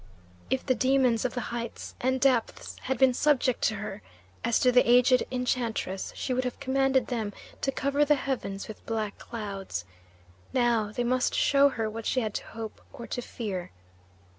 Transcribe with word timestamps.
If 0.49 0.65
the 0.65 0.73
demons 0.73 1.25
of 1.25 1.35
the 1.35 1.39
heights 1.53 1.93
and 2.01 2.19
depths 2.19 2.75
had 2.85 2.97
been 2.97 3.13
subject 3.13 3.61
to 3.65 3.75
her, 3.75 4.01
as 4.43 4.57
to 4.61 4.71
the 4.71 4.81
aged 4.89 5.21
enchantress 5.29 6.11
she 6.15 6.33
would 6.33 6.43
have 6.43 6.59
commanded 6.59 7.05
them 7.05 7.33
to 7.61 7.71
cover 7.71 8.03
the 8.03 8.15
heavens 8.15 8.67
with 8.67 8.83
black 8.87 9.19
clouds. 9.19 9.85
Now 10.53 10.91
they 10.91 11.03
must 11.03 11.35
show 11.35 11.69
her 11.69 11.87
what 11.87 12.07
she 12.07 12.21
had 12.21 12.33
to 12.33 12.47
hope 12.47 12.81
or 12.91 13.05
to 13.05 13.21
fear. 13.21 13.69